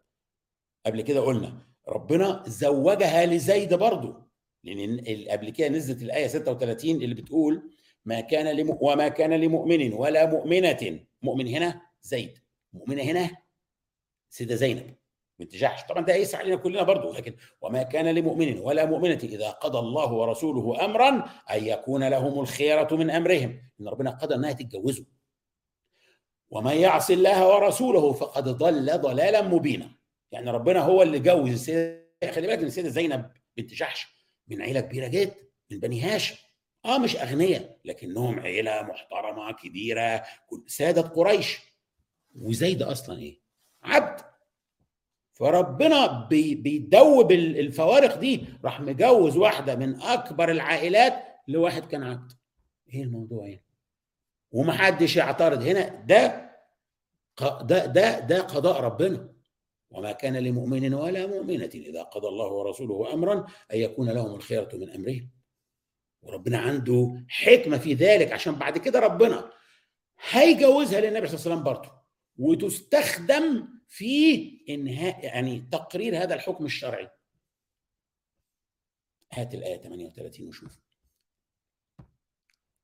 [0.85, 4.27] قبل كده قلنا ربنا زوجها لزيد برضه
[4.63, 7.71] لأن قبل كده نزلت الآية 36 اللي بتقول
[8.05, 8.77] ما كان لم...
[8.81, 12.39] وما كان لمؤمن ولا مؤمنة مؤمن هنا زيد
[12.73, 13.37] مؤمنة هنا
[14.29, 14.95] سيدة زينب
[15.39, 15.83] بنت جحش.
[15.89, 20.13] طبعا ده هيسع علينا كلنا برضه لكن وما كان لمؤمن ولا مؤمنة إذا قضى الله
[20.13, 21.09] ورسوله أمرا
[21.51, 23.61] أن يكون لهم الخيرة من أمرهم.
[23.81, 25.05] إن ربنا قضى أنها تتجوزوا
[26.51, 29.91] ومن يعص الله ورسوله فقد ضل ضلالا مبينا.
[30.31, 34.07] يعني ربنا هو اللي جوز السيدة خلي بالك إن السيدة زينب بنت جحش
[34.47, 35.35] من عيلة كبيرة جدا
[35.71, 36.35] من بني هاشم.
[36.85, 40.23] آه مش أغنياء لكنهم عيلة محترمة كبيرة
[40.67, 41.59] سادة قريش.
[42.35, 43.41] وزيد أصلا إيه؟
[43.83, 44.21] عبد.
[45.33, 52.31] فربنا بي بيدوب الفوارق دي راح مجوز واحدة من أكبر العائلات لواحد كان عبد.
[52.93, 53.65] إيه الموضوع يعني؟
[54.51, 55.89] ومحدش يعترض هنا.
[55.89, 56.51] ده
[57.61, 59.33] ده ده ده قضاء ربنا.
[59.89, 64.89] وما كان لمؤمن ولا مؤمنة إذا قضى الله ورسوله أمرا أن يكون لهم الخيرة من
[64.89, 65.31] أمرهم.
[66.21, 69.51] وربنا عنده حكمة في ذلك عشان بعد كده ربنا
[70.29, 72.01] هيجوزها للنبي صلى الله عليه وسلم برضه.
[72.37, 77.09] وتستخدم في إنهاء يعني تقرير هذا الحكم الشرعي.
[79.33, 80.79] هات الآية 38 وشوف.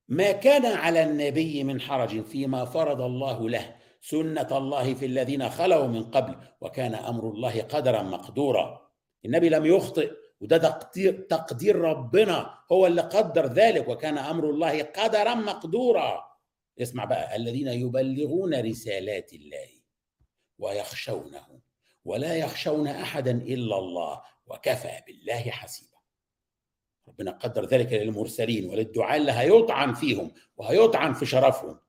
[0.08, 5.88] ما كان على النبي من حرج فيما فرض الله له سنة الله في الذين خلوا
[5.88, 8.92] من قبل وكان أمر الله قدرا مقدورا.
[9.26, 15.36] النبي لم يخطئ وده تقدير تقدير ربنا هو اللي قدر ذلك وكان أمر الله قدرا
[15.36, 16.24] مقدورا.
[16.82, 19.70] اسمع بقى الذين يبلغون رسالات الله
[20.60, 21.60] ويخشونه
[22.06, 25.97] ولا يخشون أحدا إلا الله وكفى بالله حسيبا.
[27.08, 31.80] ربنا قدر ذلك للمرسلين وللدعاء اللي هيطعن فيهم وهيطعن في شرفهم.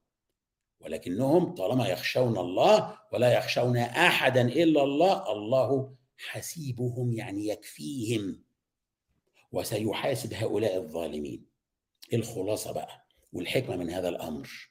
[0.81, 8.43] ولكنهم طالما يخشون الله ولا يخشون أحدا إلا الله الله حسيبهم يعني يكفيهم.
[9.53, 11.47] وسيحاسب هؤلاء الظالمين.
[12.13, 14.71] الخلاصة بقى والحكمة من هذا الأمر.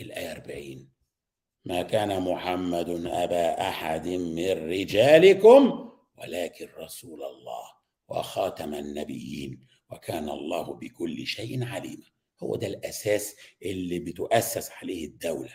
[0.00, 0.90] الآية 40
[1.64, 7.75] ما كان محمد أبا أحد من رجالكم ولكن رسول الله.
[8.08, 12.02] وخاتم النبيين وكان الله بكل شيء عليما.
[12.42, 15.52] هو ده الأساس اللي بتؤسس عليه الدولة.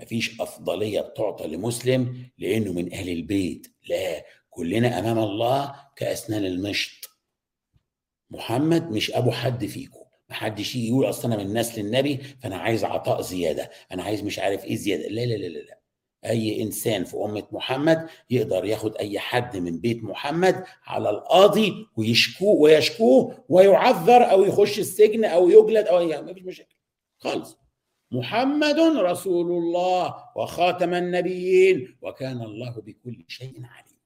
[0.00, 7.10] مفيش أفضلية بتعطى لمسلم لأنه من أهل البيت لا كلنا أمام الله كأسنان المشط.
[8.30, 12.84] محمد مش أبو حد فيكم محدش يجي يقول أصل أنا من نسل النبي فأنا عايز
[12.84, 15.08] عطاء زيادة أنا عايز مش عارف إيه زيادة.
[15.08, 15.79] لا لا لا, لا.
[16.24, 22.60] أي إنسان في أمة محمد يقدر ياخد أي حد من بيت محمد على القاضي ويشكوه
[22.60, 26.76] ويشكوه ويعذر أو يخش السجن أو يجلد أو ما فيش مشاكل.
[27.18, 27.58] خالص.
[28.10, 34.00] محمد رسول الله وخاتم النبيين وكان الله بكل شيء عليم.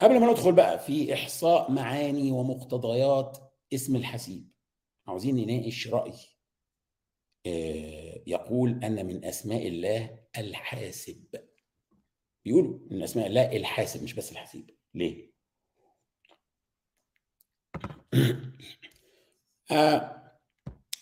[0.00, 3.38] قبل ما ندخل بقى في إحصاء معاني ومقتضيات
[3.74, 4.48] اسم الحسيب
[5.06, 6.12] عاوزين نناقش رأي.
[8.26, 11.24] يقول أن من أسماء الله الحاسب.
[12.44, 15.30] بيقولوا من أسماء الله الحاسب مش بس الحسيب ليه؟
[19.70, 20.22] آه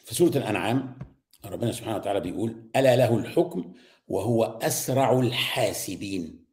[0.04, 0.98] في سورة الأنعام
[1.44, 3.74] ربنا سبحانه وتعالى بيقول ألا له الحكم
[4.08, 6.44] وهو أسرع الحاسبين.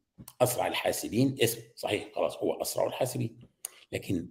[0.41, 3.39] أسرع الحاسبين اسم صحيح خلاص هو أسرع الحاسبين.
[3.91, 4.29] لكن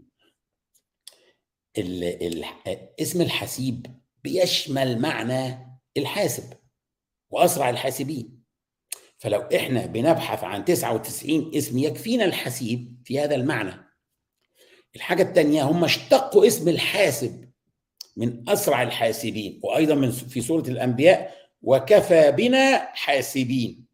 [3.01, 5.59] اسم الحسيب بيشمل معنى
[5.96, 6.52] الحاسب
[7.30, 8.40] وأسرع الحاسبين.
[9.18, 13.74] فلو إحنا بنبحث عن 99 اسم يكفينا الحسيب في هذا المعنى.
[14.96, 17.50] الحاجة الثانية هم اشتقوا اسم الحاسب
[18.16, 23.87] من أسرع الحاسبين وأيضا من في سورة الأنبياء وكفى بنا حاسبين.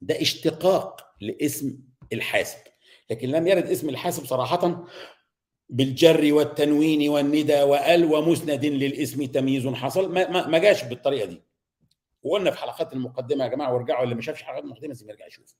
[0.00, 1.78] ده اشتقاق لاسم
[2.12, 2.58] الحاسب.
[3.10, 4.86] لكن لم يرد اسم الحاسب صراحة
[5.70, 10.12] بالجر والتنوين والندى وأل ومسند للاسم تمييز حصل.
[10.12, 11.42] ما, ما جاش بالطريقة دي.
[12.22, 15.54] وقلنا في حلقات المقدمة يا جماعة وارجعوا اللي ما شافش حلقات المقدمة لازم يرجع يشوف.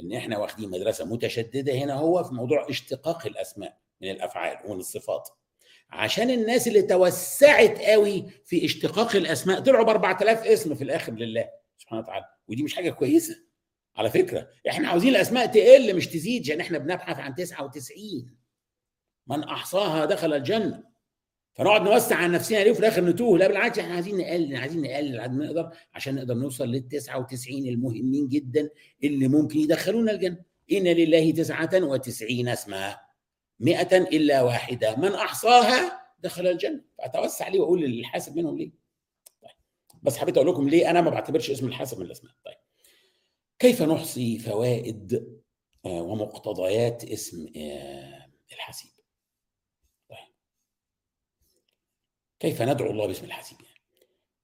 [0.00, 5.28] إن إحنا واخدين مدرسة متشددة هنا هو في موضوع اشتقاق الأسماء من الأفعال ومن الصفات.
[5.90, 11.48] عشان الناس اللي توسعت قوي في اشتقاق الأسماء طلعوا ب 4000 اسم في الآخر لله
[11.78, 12.24] سبحانه وتعالى.
[12.48, 13.46] ودي مش حاجة كويسة.
[13.96, 18.36] على فكرة إحنا عاوزين الأسماء تقل مش تزيد عشان إحنا بنبحث عن 99
[19.26, 20.84] من أحصاها دخل الجنة.
[21.54, 23.38] فنقعد نوسع عن نفسنا ليه وفي الآخر نتوه.
[23.38, 28.28] لا بالعكس إحنا عايزين نقلل عايزين نقلل ما نقدر عشان نقدر نوصل لل 99 المهمين
[28.28, 28.70] جدا
[29.04, 30.38] اللي ممكن يدخلونا الجنة.
[30.72, 32.96] إن لله 99 اسما
[33.60, 34.96] 100 إلا واحدة.
[34.96, 36.84] من أحصاها دخل الجنة.
[36.98, 38.70] فأتوسع ليه وأقول للحاسب منهم ليه؟
[39.42, 39.52] طيب.
[40.02, 42.32] بس حبيت أقول لكم ليه؟ أنا ما بعتبرش اسم الحاسب من الأسماء.
[42.44, 42.56] طيب.
[43.58, 45.26] كيف نحصي فوائد
[45.84, 47.46] ومقتضيات اسم
[48.52, 48.95] الحسيب
[52.46, 53.80] كيف ندعو الله باسم الحسيب يعني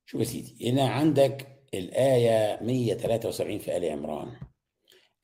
[0.06, 4.32] شوف يا سيدي هنا عندك الآية 173 في آل عمران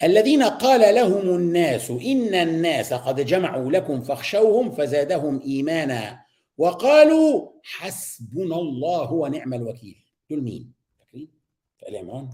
[0.03, 6.25] الذين قال لهم الناس إن الناس قد جمعوا لكم فاخشوهم فزادهم إيمانا
[6.57, 11.31] وقالوا حسبنا الله ونعم الوكيل دول مين؟ فاكرين؟
[11.79, 12.29] في آل عمران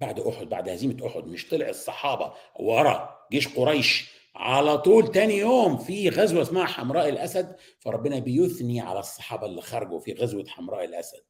[0.00, 5.76] بعد أحد بعد هزيمة أحد مش طلع الصحابة ورا جيش قريش على طول تاني يوم
[5.78, 11.22] في غزوة اسمها حمراء الأسد فربنا بيثني على الصحابة اللي خرجوا في غزوة حمراء الأسد.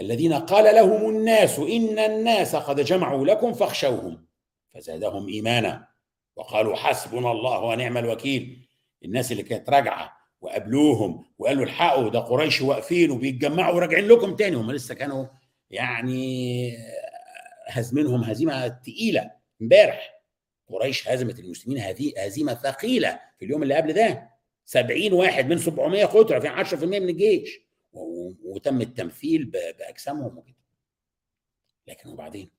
[0.00, 4.26] الذين قال لهم الناس إن الناس قد جمعوا لكم فاخشوهم
[4.74, 5.88] فزادهم إيمانا.
[6.36, 8.68] وقالوا حسبنا الله ونعم الوكيل.
[9.04, 14.72] الناس اللي كانت راجعة وقابلوهم وقالوا الحقوا ده قريش واقفين وبيتجمعوا وراجعين لكم تاني هم
[14.72, 15.26] لسه كانوا
[15.70, 16.72] يعني
[17.68, 19.30] هزمينهم هزيمة تقيلة
[19.62, 20.15] امبارح.
[20.68, 24.30] قريش هزمت المسلمين هذه هزيمه ثقيلة في اليوم اللي قبل ده.
[24.64, 27.60] 70 واحد من 700 قتلوا في 10% من الجيش.
[28.44, 30.56] وتم التمثيل بأجسامهم وكده.
[31.86, 32.50] لكن وبعدين؟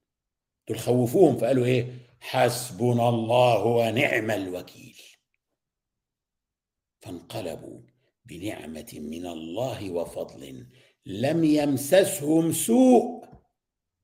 [0.68, 1.88] دول خوفوهم فقالوا إيه؟
[2.20, 5.02] حسبنا الله ونعم الوكيل.
[7.02, 7.82] فانقلبوا
[8.26, 10.68] بنعمة من الله وفضل
[11.06, 13.26] لم يمسسهم سوء.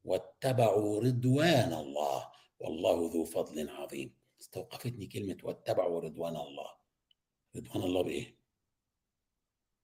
[0.04, 2.33] واتبعوا رضوان الله.
[2.64, 4.16] والله ذو فضل عظيم.
[4.42, 6.70] استوقفتني كلمة واتبعوا رضوان الله.
[7.56, 8.38] رضوان الله بإيه؟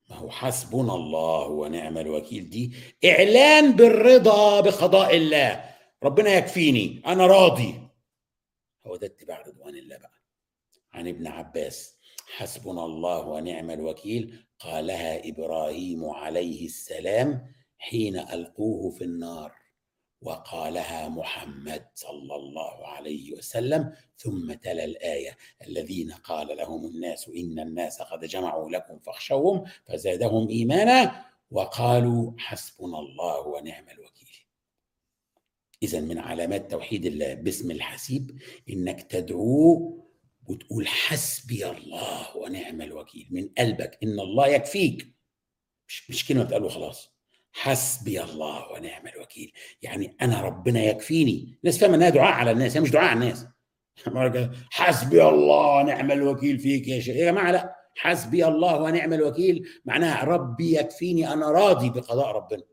[0.09, 2.49] ما هو حسبنا الله ونعم الوكيل.
[2.49, 2.73] دي
[3.05, 5.75] إعلان بالرضا بقضاء الله.
[6.03, 7.01] ربنا يكفيني.
[7.05, 7.87] أنا راضي.
[8.87, 10.21] هو ده اتباع رضوان الله بقى.
[10.91, 11.99] عن ابن عباس.
[12.27, 14.45] حسبنا الله ونعم الوكيل.
[14.59, 19.58] قالها إبراهيم عليه السلام حين ألقوه في النار.
[20.21, 28.01] وقالها محمد صلى الله عليه وسلم ثم تلا الآية الذين قال لهم الناس إن الناس
[28.01, 34.29] قد جمعوا لكم فاخشوهم فزادهم إيمانا وقالوا حسبنا الله ونعم الوكيل.
[35.83, 40.05] إذا من علامات توحيد الله باسم الحسيب إنك تدعوه
[40.47, 43.27] وتقول حسبي الله ونعم الوكيل.
[43.31, 45.13] من قلبك إن الله يكفيك.
[46.09, 47.18] مش, كلمة تقاله خلاص.
[47.51, 49.51] حسبي الله ونعم الوكيل.
[49.81, 51.57] يعني أنا ربنا يكفيني.
[51.63, 53.45] الناس فاهمة إنها دعاء على الناس هي مش دعاء على الناس.
[54.71, 57.15] حسبي الله ونعم الوكيل فيك يا شيخ.
[57.15, 59.67] يا جماعة؟ لا حسبي الله ونعم الوكيل.
[59.85, 62.63] معناها ربي يكفيني أنا راضي بقضاء ربنا.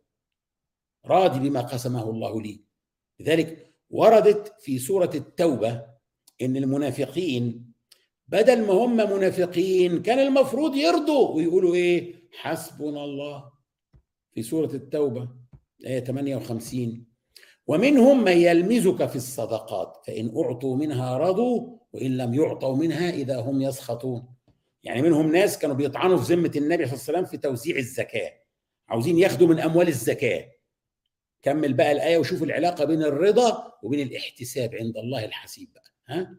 [1.06, 2.60] راضي بما قسمه الله لي.
[3.20, 5.82] لذلك وردت في سورة التوبة
[6.42, 7.72] إن المنافقين
[8.28, 13.55] بدل ما هم منافقين كان المفروض يرضوا ويقولوا إيه؟ حسبنا الله.
[14.36, 15.28] في سورة التوبة
[15.86, 17.04] آية 58
[17.66, 23.62] ومنهم من يلمزك في الصدقات فإن أعطوا منها رضوا وإن لم يعطوا منها إذا هم
[23.62, 24.26] يسخطون.
[24.82, 28.32] يعني منهم ناس كانوا بيطعنوا في ذمة النبي صلى الله عليه وسلم في توزيع الزكاة.
[28.88, 30.44] عاوزين ياخدوا من أموال الزكاة.
[31.42, 36.36] كمل بقى الآية وشوف العلاقة بين الرضا وبين الاحتساب عند الله الحسيب بقى ها؟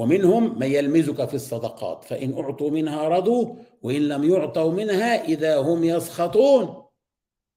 [0.00, 5.84] ومنهم من يلمزك في الصدقات فإن أعطوا منها رضوا وإن لم يعطوا منها إذا هم
[5.84, 6.84] يسخطون.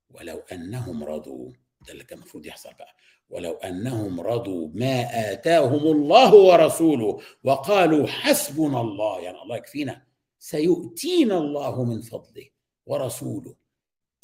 [0.10, 1.50] ولو أنهم رضوا
[1.88, 2.96] ده اللي كان المفروض يحصل بقى.
[3.30, 10.02] ولو أنهم رضوا ما آتاهم الله ورسوله وقالوا حسبنا الله يعني الله يكفينا
[10.40, 12.46] سيؤتينا الله من فضله
[12.86, 13.56] ورسوله.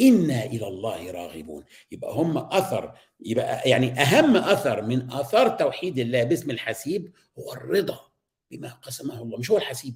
[0.01, 1.63] إنا إلى الله راغبون.
[1.91, 8.08] يبقى هم أثر يبقى يعني أهم أثر من آثار توحيد الله باسم الحسيب هو الرضا.
[8.51, 9.95] بما قسمه الله مش هو الحسيب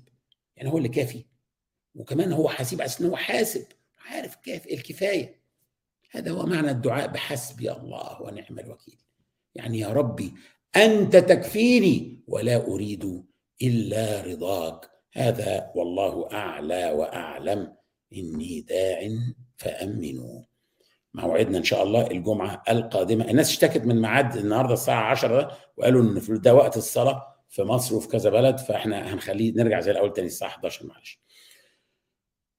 [0.55, 1.25] يعني هو اللي كافي.
[1.95, 3.65] وكمان هو حسيب عشان هو حاسب
[4.05, 5.43] عارف كيف؟ الكفاية.
[6.11, 8.97] هذا هو معنى الدعاء بحسبي الله ونعم الوكيل.
[9.55, 10.33] يعني يا ربي
[10.75, 13.23] أنت تكفيني ولا أريد
[13.61, 14.89] إلا رضاك.
[15.13, 17.75] هذا والله أعلى وأعلم.
[18.13, 19.09] إني داع
[19.57, 20.43] فأمنوا.
[21.13, 23.29] موعدنا إن شاء الله الجمعة القادمة.
[23.29, 27.32] الناس اشتكت من ميعاد النهاردة الساعة 10 وقالوا إن ده وقت الصلاة.
[27.53, 31.19] في مصر وفي كذا بلد فإحنا هنخليه نرجع زي الأول تاني الساعة 11 معلش.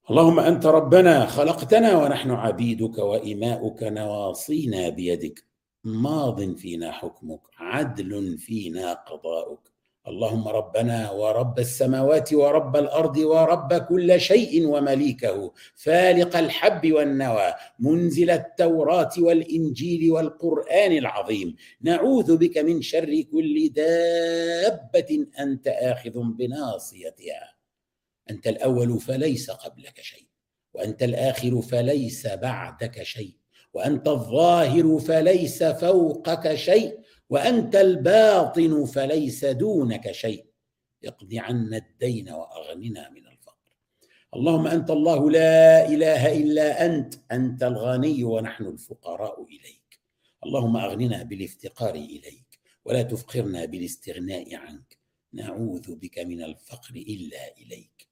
[0.09, 5.45] اللهم أنت ربنا خلقتنا ونحن عبيدك وإماؤك نواصينا بيدك.
[5.83, 9.74] ماض فينا حكمك عدل فينا قضاؤك.
[10.07, 19.09] اللهم ربنا ورب السماوات ورب الأرض ورب كل شيء ومليكه فالق الحب والنوى منزل التوراة
[19.17, 21.55] والإنجيل والقرآن العظيم.
[21.81, 27.55] نعوذ بك من شر كل دابة أنت آخذ بناصيتها.
[28.29, 30.27] أنت الأول فليس قبلك شيء
[30.73, 33.35] وأنت الآخر فليس بعدك شيء
[33.73, 37.04] وأنت الظاهر فليس فوقك شيء.
[37.29, 40.45] وأنت الباطن فليس دونك شيء.
[41.05, 43.71] اقض عنا الدين وأغننا من الفقر.
[44.35, 49.99] اللهم أنت الله لا إله إلا أنت أنت الغني ونحن الفقراء إليك.
[50.45, 54.97] اللهم أغننا بالافتقار إليك ولا تفقرنا بالاستغناء عنك.
[55.33, 58.07] نعوذ بك من الفقر إلا إليك.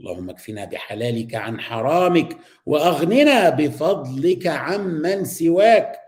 [0.00, 6.03] اللهم اكفنا بحلالك عن حرامك وأغننا بفضلك عمن سواك.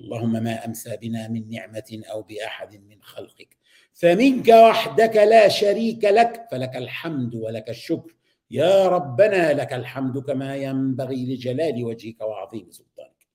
[0.00, 3.56] اللهم ما أمسى بنا من نعمة أو بأحد من خلقك.
[3.92, 8.16] فمنك وحدك لا شريك لك فلك الحمد ولك الشكر.
[8.50, 13.26] يا ربنا لك الحمد كما ينبغي لجلال وجهك وعظيم سلطانك.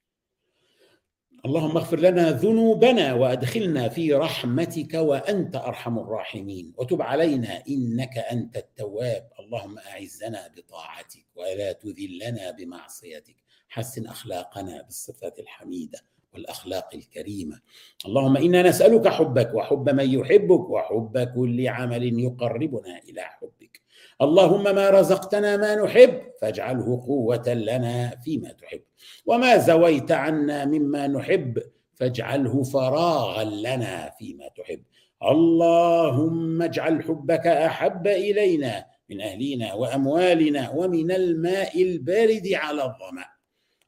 [1.45, 6.74] اللهم اغفر لنا ذنوبنا وأدخلنا في رحمتك وأنت أرحم الراحمين.
[6.78, 9.30] وتب علينا إنك أنت التواب.
[9.39, 13.36] اللهم أعزنا بطاعتك ولا تذلنا بمعصيتك.
[13.70, 16.11] حسن أخلاقنا بالصفات الحميدة.
[16.34, 17.59] والأخلاق الكريمة.
[18.05, 23.82] اللهم إنا نسألك حبك وحب من يحبك وحب كل عمل يقربنا إلى حبك.
[24.21, 28.82] اللهم ما رزقتنا ما نحب فاجعله قوة لنا فيما تحب.
[29.25, 31.61] وما زويت عنا مما نحب
[31.95, 34.84] فاجعله فراغا لنا فيما تحب.
[35.23, 43.25] اللهم اجعل حبك أحب إلينا من أهلنا وأموالنا ومن الماء البارد على الظمأ.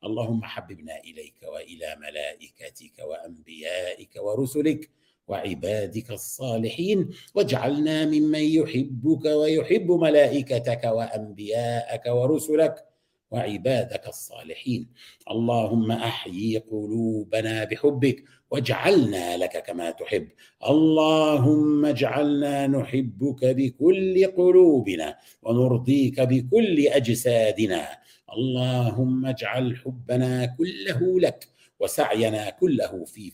[0.03, 4.89] اللهم حببنا إليك وإلى ملائكتك وأنبيائك ورسلك
[5.27, 12.85] وعبادك الصالحين واجعلنا ممن يحبك ويحب ملائكتك وأنبياءك ورسلك
[13.31, 14.89] وعبادك الصالحين.
[15.31, 20.27] اللهم أحيي قلوبنا بحبك واجعلنا لك كما تحب.
[20.69, 28.02] اللهم اجعلنا نحبك بكل قلوبنا ونرضيك بكل أجسادنا.
[28.29, 31.47] اللهم اجعل حبنا كله لك
[31.79, 33.31] وسعينا كله في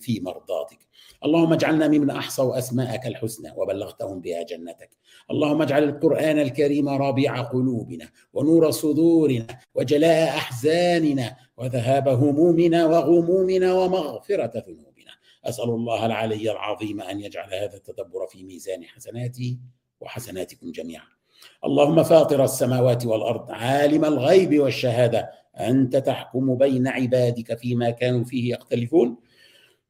[0.00, 0.78] في مرضاتك.
[1.24, 4.90] اللهم اجعلنا ممن أحصوا أسماءك الحسنى وبلغتهم بها جنتك.
[5.30, 15.12] اللهم اجعل القرآن الكريم ربيع قلوبنا ونور صدورنا وجلاء أحزاننا وذهاب همومنا وغمومنا ومغفرة ذنوبنا.
[15.44, 19.58] أسأل الله العلي العظيم أن يجعل هذا التدبر في ميزان حسناتي
[20.00, 21.19] وحسناتكم جميعا.
[21.64, 25.30] اللهم فاطر السماوات والأرض عالم الغيب والشهادة
[25.60, 29.16] أنت تحكم بين عبادك فيما كانوا فيه يختلفون.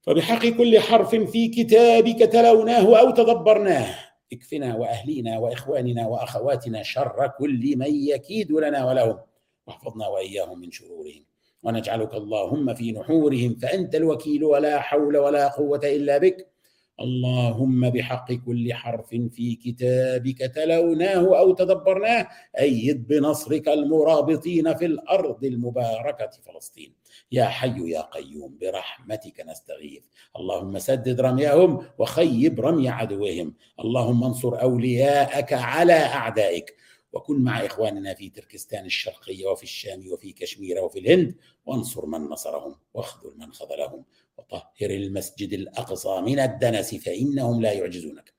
[0.03, 3.95] فبحق كل حرف في كتابك تلوناه أو تدبرناه.
[4.33, 9.19] اكفنا وأهلينا وإخواننا وأخواتنا شر كل من يكيد لنا ولهم.
[9.67, 11.25] واحفظنا وإياهم من شرورهم.
[11.63, 16.50] ونجعلك اللهم في نحورهم فأنت الوكيل ولا حول ولا قوة إلا بك.
[17.01, 22.29] اللهم بحق كل حرف في كتابك تلوناه أو تدبرناه
[22.59, 26.95] أيد بنصرك المرابطين في الأرض المباركة فلسطين.
[27.33, 30.05] يا حي يا قيوم برحمتك نستغيث.
[30.37, 33.55] اللهم سدد رميهم وخيب رمي عدوهم.
[33.85, 36.77] اللهم انصر أولياءك على أعدائك.
[37.13, 41.35] وكن مع إخواننا في تركستان الشرقية وفي الشام وفي كشمير وفي الهند
[41.67, 44.05] وانصر من نصرهم واخذل من خذلهم.
[44.49, 48.33] وطهر المسجد الأقصى من الدنس فإنهم لا يعجزونك.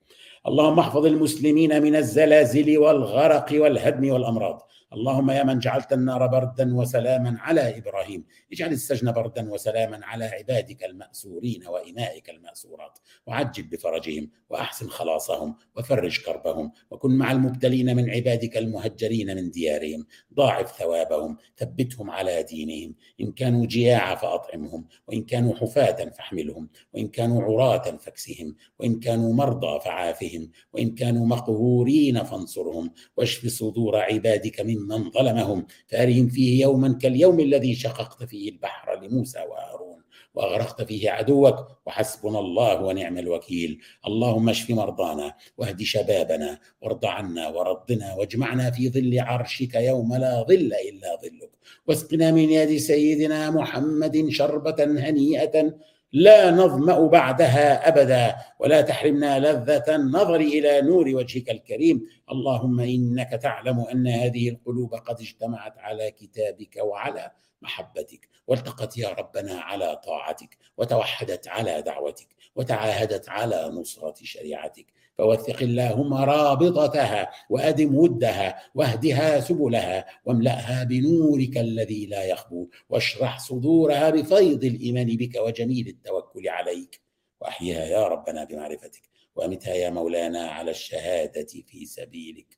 [0.47, 4.67] اللهم احفظ المسلمين من الزلازل والغرق والهدم والأمراض.
[4.93, 10.83] اللهم يا من جعلت النار بردا وسلاما على إبراهيم اجعل السجن بردا وسلاما على عبادك
[10.83, 19.35] المأسورين وإمائك المأسورات وعجل بفرجهم وأحسن خلاصهم وفرج كربهم وكن مع المبتلين من عبادك المهجرين
[19.35, 26.69] من ديارهم ضاعف ثوابهم ثبتهم على دينهم إن كانوا جياع فأطعمهم وإن كانوا حفاة فاحملهم
[26.93, 34.61] وإن كانوا عراة فاكسهم وإن كانوا مرضى فعافهم وإن كانوا مقهورين فانصرهم واشف صدور عبادك
[34.61, 40.01] من ممن ظلمهم فأرهم فيه يوما كاليوم الذي شققت فيه البحر لموسى وهارون
[40.33, 41.55] وأغرقت فيه عدوك
[41.85, 43.81] وحسبنا الله ونعم الوكيل.
[44.07, 50.73] اللهم اشف مرضانا واهد شبابنا وارض عنا وردنا واجمعنا في ظل عرشك يوم لا ظل
[50.89, 51.51] إلا ظلك.
[51.87, 55.73] واسقنا من يد سيدنا محمد شربة هنيئة
[56.13, 62.07] لا نظمأ بعدها أبدا ولا تحرمنا لذة النظر إلى نور وجهك الكريم.
[62.31, 67.31] اللهم إنك تعلم أن هذه القلوب قد اجتمعت على كتابك وعلى
[67.61, 68.29] محبتك.
[68.47, 74.85] والتقت يا ربنا على طاعتك وتوحدت على دعوتك وتعاهدت على نصرة شريعتك.
[75.21, 84.63] فوثق اللهم رابطتها وأدم ودها واهدها سبلها واملأها بنورك الذي لا يخبو واشرح صدورها بفيض
[84.63, 87.01] الإيمان بك وجميل التوكل عليك.
[87.41, 89.01] وأحيها يا ربنا بمعرفتك
[89.35, 92.57] وأمتها يا مولانا على الشهادة في سبيلك.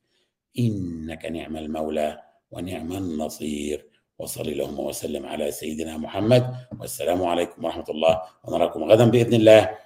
[0.60, 2.20] إنك نعم المولى
[2.52, 3.88] ونعم النصير.
[4.20, 6.56] وصل اللهم وسلم على سيدنا محمد.
[6.80, 8.22] والسلام عليكم ورحمة الله.
[8.44, 9.78] ونراكم غدا بإذن الله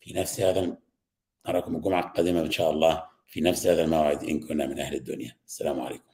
[0.00, 0.83] في نفس هذا
[1.48, 5.36] نراكم الجمعة القادمة إن شاء الله في نفس هذا الموعد إن كنا من أهل الدنيا.
[5.46, 6.13] السلام عليكم.